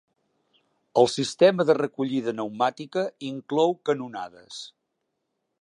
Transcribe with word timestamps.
El 1.01 1.09
sistema 1.15 1.67
de 1.71 1.75
recollida 1.81 2.35
pneumàtica 2.37 3.07
inclou 3.31 3.79
canonades. 3.91 4.67